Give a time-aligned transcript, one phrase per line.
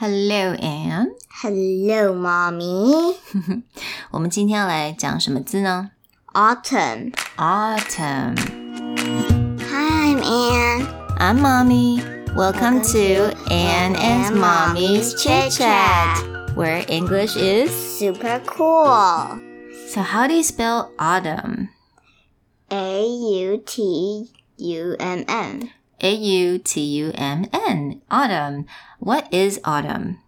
[0.00, 1.14] Hello, Anne.
[1.42, 3.16] Hello, mommy.
[4.10, 5.90] 我们今天要来讲什么字呢
[6.34, 7.12] Autumn.
[7.36, 8.36] ？Autumn.
[9.70, 10.86] Hi, I'm Anne.
[11.18, 12.02] I'm Mommy.
[12.34, 16.22] Welcome to Anne and Mommy's Chit Chat,
[16.54, 17.70] where English is.
[17.98, 19.40] Super cool.
[19.88, 21.70] So, how do you spell autumn?
[22.70, 25.70] A U T U M N.
[26.00, 28.00] A U T U M N.
[28.08, 28.66] Autumn.
[28.98, 30.18] What is autumn?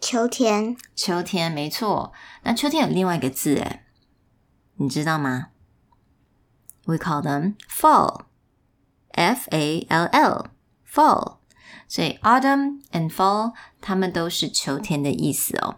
[0.00, 0.76] 秋天。
[0.94, 2.12] 秋天，没错。
[2.42, 3.80] 那秋天有另外一个字，诶，
[4.76, 5.48] 你知道吗？
[6.84, 8.26] We call them fall.
[9.12, 10.46] F A L L.
[10.86, 11.36] Fall.
[11.88, 15.76] 所以 autumn and fall 它们都是秋天的意思哦。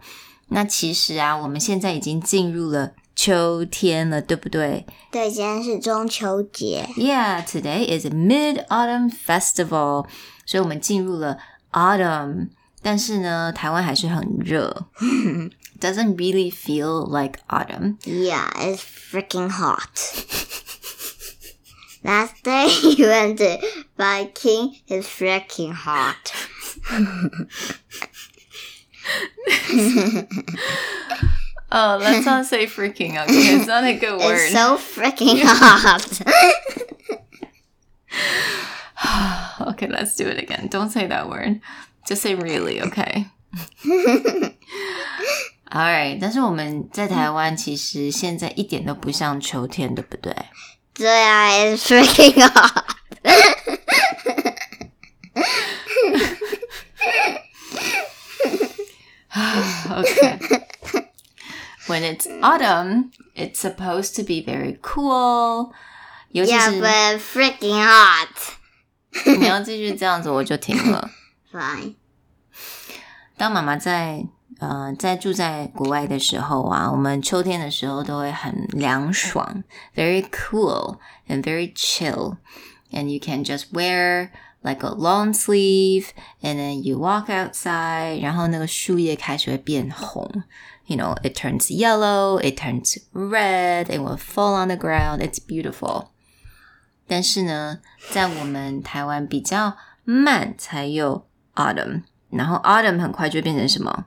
[0.49, 6.87] 那其实啊，我们现在已经进入了 秋天了，对不对对，今天是中秋节。
[6.95, 10.07] ？Yeah, today is Mid Autumn Festival.
[10.45, 11.37] 所以我们进入了
[11.71, 12.49] autumn，
[12.81, 14.87] 但是呢，台湾还是很热。
[15.79, 17.97] Doesn't really feel like autumn.
[18.03, 19.89] Yeah, it's freaking hot.
[22.03, 23.59] Last day you went to
[23.97, 26.31] Viking is freaking hot.
[31.71, 33.21] Oh, let's not say freaking.
[33.23, 34.35] Okay, it's not a good word.
[34.35, 36.21] It's so freaking hot.
[39.73, 40.67] okay, let's do it again.
[40.69, 41.59] Don't say that word.
[42.07, 42.81] Just say really.
[42.81, 43.27] Okay.
[45.69, 50.33] Alright，但是我们在台湾其实现在一点都不像秋天，对不对？
[50.93, 52.85] 对啊，it's freaking hot.
[59.91, 60.39] okay.
[61.87, 65.71] when it's autumn, it's supposed to be very cool.
[66.31, 68.27] 尤其 Yeah, 是 but freaking hot.
[69.39, 71.09] 你要继续这样子，我就停了。
[71.51, 71.95] Fine.
[73.37, 74.25] 当妈妈在
[74.59, 79.63] 呃在住在国外的时候啊，我们秋天的时候都会很凉爽，
[79.95, 80.97] very cool
[81.27, 82.37] and very chill,
[82.91, 84.29] and you can just wear
[84.61, 90.43] like a long sleeve, and then you walk outside，然后那个树叶开始会变红。
[90.85, 95.19] You know, it turns yellow, it turns red, it will fall on the ground.
[95.19, 96.07] It's beautiful.
[97.07, 97.79] 但是呢，
[98.11, 104.05] 在我们台湾比较慢才有 autumn，然后 autumn 很快就变成什么？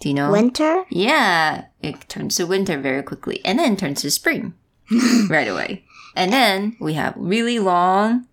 [0.00, 0.30] Do you know?
[0.30, 0.84] Winter?
[0.90, 4.54] Yeah, it turns to winter very quickly, and then turns to spring
[5.28, 5.84] right away.
[6.16, 8.26] And then we have really long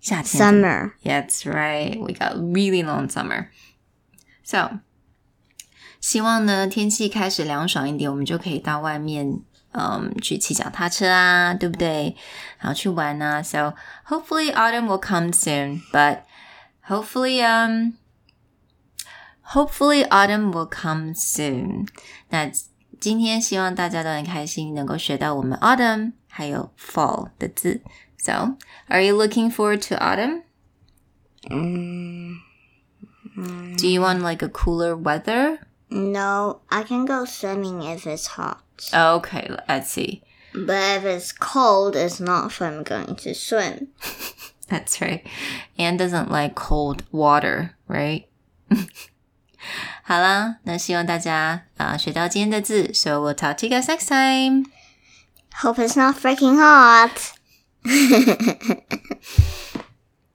[0.00, 0.92] 夏天 Summer.
[1.02, 1.98] Yeah, That's right.
[1.98, 3.46] We got really long summer.
[4.44, 4.80] So,
[6.00, 9.40] 希望呢天气开始凉爽一点，我们就可以到外面，
[9.70, 12.16] 嗯，去骑脚踏车啊，对不对？
[12.58, 13.40] 然后去玩啊。
[13.42, 13.74] So
[14.08, 16.22] hopefully autumn will come soon, but
[16.88, 17.94] hopefully um
[19.54, 21.86] hopefully autumn will come soon.
[22.30, 22.50] 那
[23.00, 27.80] 今天希望大家都很开心，能够学到我们 autumn 还有 fall 的字。
[28.18, 28.56] So,
[28.88, 30.42] are you looking forward to autumn?
[31.50, 32.36] Mm,
[33.76, 35.58] Do you want like a cooler weather?
[35.90, 38.58] no, I can go swimming if it's hot.
[38.94, 40.22] Okay, let's see.
[40.54, 43.88] But if it's cold, it's not fun going to swim.
[44.68, 45.26] That's right.
[45.78, 48.26] Anne doesn't like cold water, right?
[50.02, 52.92] 好啦，那希望大家啊、呃学到今天的字。
[52.92, 54.66] So we'll talk to you guys next time.
[55.60, 57.32] Hope it's not freaking hot.